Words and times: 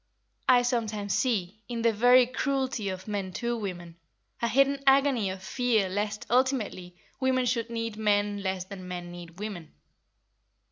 I 0.49 0.63
sometimes 0.63 1.13
see, 1.13 1.61
in 1.69 1.83
the 1.83 1.93
very 1.93 2.25
cruelty 2.25 2.89
of 2.89 3.07
men 3.07 3.31
to 3.33 3.55
women, 3.55 3.97
a 4.41 4.47
hidden 4.47 4.81
agony 4.87 5.29
of 5.29 5.43
fear 5.43 5.89
lest, 5.89 6.25
ultimately, 6.27 6.95
women 7.19 7.45
should 7.45 7.69
need 7.69 7.97
men 7.97 8.41
less 8.41 8.63
than 8.65 8.87
men 8.87 9.11
need 9.11 9.37
women. 9.39 9.75